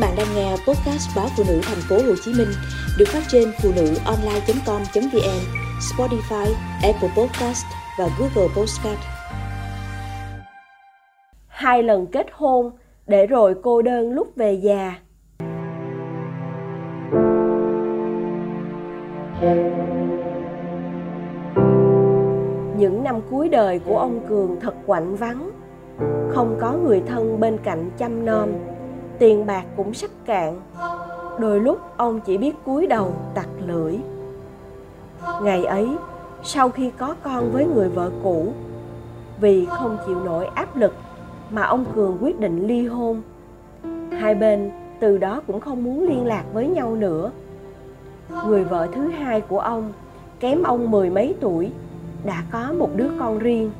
[0.00, 2.48] bạn đang nghe podcast báo phụ nữ thành phố Hồ Chí Minh
[2.98, 5.40] được phát trên phụ nữ online.com.vn,
[5.80, 6.46] Spotify,
[6.82, 7.64] Apple Podcast
[7.98, 9.00] và Google Podcast.
[11.46, 12.70] Hai lần kết hôn
[13.06, 14.94] để rồi cô đơn lúc về già.
[22.76, 25.50] Những năm cuối đời của ông Cường thật quạnh vắng,
[26.28, 28.69] không có người thân bên cạnh chăm nom
[29.20, 30.60] tiền bạc cũng sắp cạn.
[31.38, 33.96] Đôi lúc ông chỉ biết cúi đầu tặc lưỡi.
[35.42, 35.88] Ngày ấy,
[36.42, 38.52] sau khi có con với người vợ cũ,
[39.40, 40.94] vì không chịu nổi áp lực
[41.50, 43.22] mà ông cường quyết định ly hôn.
[44.10, 44.70] Hai bên
[45.00, 47.30] từ đó cũng không muốn liên lạc với nhau nữa.
[48.46, 49.92] Người vợ thứ hai của ông
[50.40, 51.70] kém ông mười mấy tuổi,
[52.24, 53.70] đã có một đứa con riêng.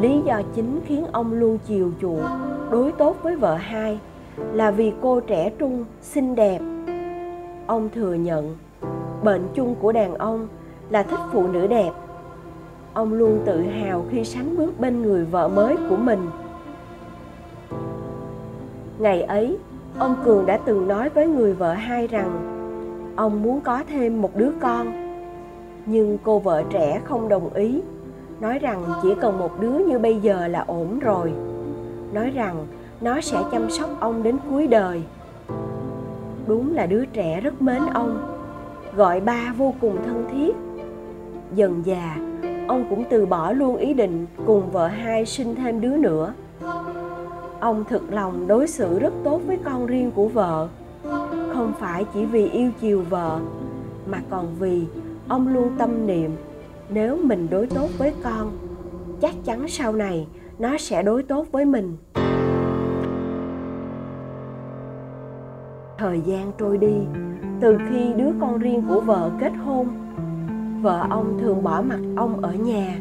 [0.00, 2.24] Lý do chính khiến ông luôn chiều chuộng
[2.70, 3.98] đối tốt với vợ hai
[4.52, 6.58] là vì cô trẻ trung, xinh đẹp.
[7.66, 8.56] Ông thừa nhận,
[9.24, 10.48] bệnh chung của đàn ông
[10.90, 11.90] là thích phụ nữ đẹp.
[12.92, 16.30] Ông luôn tự hào khi sánh bước bên người vợ mới của mình.
[18.98, 19.58] Ngày ấy,
[19.98, 22.30] ông cường đã từng nói với người vợ hai rằng
[23.16, 24.92] ông muốn có thêm một đứa con.
[25.86, 27.82] Nhưng cô vợ trẻ không đồng ý,
[28.40, 31.32] nói rằng chỉ cần một đứa như bây giờ là ổn rồi
[32.12, 32.66] nói rằng
[33.00, 35.02] nó sẽ chăm sóc ông đến cuối đời.
[36.46, 38.38] Đúng là đứa trẻ rất mến ông,
[38.96, 40.56] gọi ba vô cùng thân thiết.
[41.54, 42.16] Dần già,
[42.68, 46.32] ông cũng từ bỏ luôn ý định cùng vợ hai sinh thêm đứa nữa.
[47.60, 50.68] Ông thực lòng đối xử rất tốt với con riêng của vợ,
[51.52, 53.40] không phải chỉ vì yêu chiều vợ,
[54.06, 54.84] mà còn vì
[55.28, 56.30] ông luôn tâm niệm,
[56.90, 58.50] nếu mình đối tốt với con,
[59.20, 60.26] chắc chắn sau này
[60.58, 61.96] nó sẽ đối tốt với mình.
[65.98, 66.94] Thời gian trôi đi,
[67.60, 69.88] từ khi đứa con riêng của vợ kết hôn,
[70.82, 72.98] vợ ông thường bỏ mặt ông ở nhà,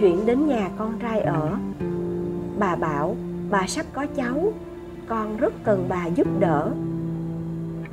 [0.00, 1.50] chuyển đến nhà con trai ở.
[2.58, 3.16] Bà bảo,
[3.50, 4.52] bà sắp có cháu,
[5.08, 6.70] con rất cần bà giúp đỡ.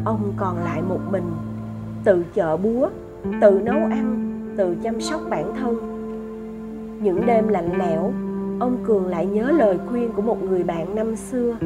[0.05, 1.31] Ông còn lại một mình,
[2.03, 2.89] tự chợ búa,
[3.41, 5.75] tự nấu ăn, tự chăm sóc bản thân.
[7.01, 8.11] Những đêm lạnh lẽo
[8.59, 11.57] ông cường lại nhớ lời khuyên của một người bạn năm xưa.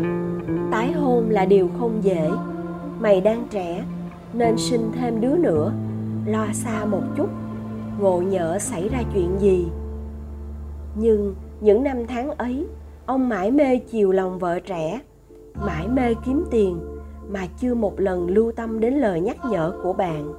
[0.72, 2.32] Tái hôn là điều không dễ.
[3.00, 3.86] Mày đang trẻ,
[4.34, 5.74] nên sinh thêm đứa nữa.
[6.26, 7.30] Lo xa một chút,
[8.00, 9.68] ngộ nhỡ xảy ra chuyện gì.
[10.96, 12.68] Nhưng những năm tháng ấy,
[13.06, 15.02] ông mãi mê chiều lòng vợ trẻ,
[15.66, 16.80] mãi mê kiếm tiền
[17.30, 20.34] mà chưa một lần lưu tâm đến lời nhắc nhở của bạn.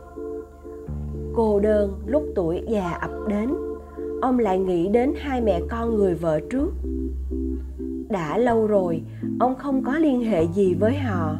[1.35, 3.55] Cô đơn lúc tuổi già ập đến
[4.23, 6.73] ông lại nghĩ đến hai mẹ con người vợ trước.
[8.09, 9.03] Đã lâu rồi,
[9.41, 11.37] ông không có liên hệ gì với họ.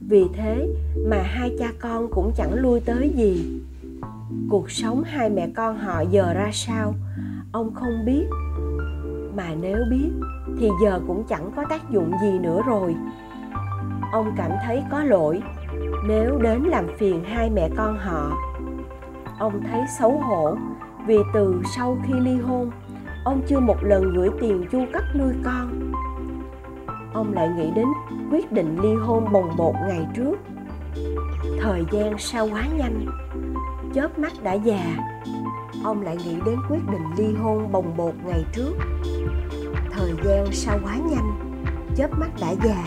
[0.00, 0.68] Vì thế
[1.06, 3.60] mà hai cha con cũng chẳng lui tới gì.
[4.50, 6.94] Cuộc sống hai mẹ con họ giờ ra sao,
[7.52, 8.24] ông không biết.
[9.36, 10.10] Mà nếu biết,
[10.58, 12.94] thì giờ cũng chẳng có tác dụng gì nữa rồi.
[14.12, 15.42] Ông cảm thấy có lỗi
[16.08, 18.32] nếu đến làm phiền hai mẹ con họ.
[19.38, 20.56] Ông thấy xấu hổ
[21.06, 22.70] vì từ sau khi ly hôn,
[23.24, 25.92] ông chưa một lần gửi tiền chu cấp nuôi con.
[27.12, 27.86] Ông lại nghĩ đến
[28.30, 30.34] quyết định ly hôn bồng bột ngày trước.
[31.60, 33.06] Thời gian sao quá nhanh,
[33.94, 34.96] chớp mắt đã già.
[35.84, 38.72] Ông lại nghĩ đến quyết định ly hôn bồng bột ngày trước.
[39.90, 41.56] Thời gian sao quá nhanh,
[41.96, 42.84] chớp mắt đã già.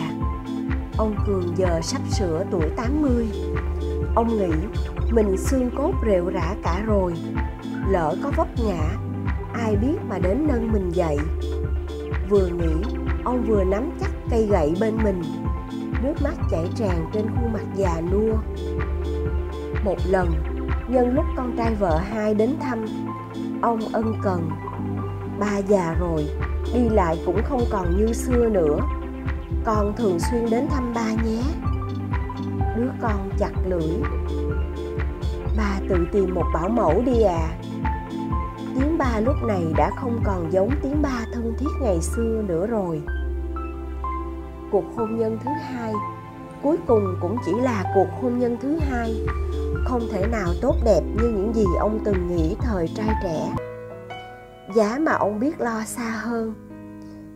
[0.98, 3.28] Ông cường giờ sắp sửa tuổi 80
[4.14, 4.52] ông nghĩ
[5.10, 7.14] mình xương cốt rệu rã cả rồi
[7.90, 8.90] lỡ có vấp ngã,
[9.52, 11.18] ai biết mà đến nâng mình dậy.
[12.28, 12.74] Vừa nghĩ,
[13.24, 15.22] ông vừa nắm chắc cây gậy bên mình,
[16.02, 18.34] nước mắt chảy tràn trên khuôn mặt già nua.
[19.84, 20.28] Một lần,
[20.88, 22.84] nhân lúc con trai vợ hai đến thăm,
[23.62, 24.50] ông ân cần.
[25.40, 26.28] Ba già rồi,
[26.74, 28.78] đi lại cũng không còn như xưa nữa.
[29.64, 31.42] Con thường xuyên đến thăm ba nhé.
[32.76, 33.92] Đứa con chặt lưỡi.
[35.56, 37.48] Ba tự tìm một bảo mẫu đi à
[38.78, 42.66] tiếng ba lúc này đã không còn giống tiếng ba thân thiết ngày xưa nữa
[42.66, 43.02] rồi.
[44.70, 45.92] Cuộc hôn nhân thứ hai,
[46.62, 49.26] cuối cùng cũng chỉ là cuộc hôn nhân thứ hai.
[49.84, 53.52] Không thể nào tốt đẹp như những gì ông từng nghĩ thời trai trẻ.
[54.74, 56.54] Giá mà ông biết lo xa hơn,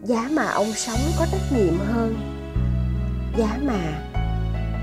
[0.03, 2.15] giá mà ông sống có trách nhiệm hơn.
[3.37, 4.11] Giá mà,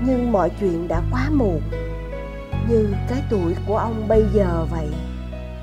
[0.06, 1.60] nhưng mọi chuyện đã quá muộn
[2.68, 4.88] như cái tuổi của ông bây giờ vậy.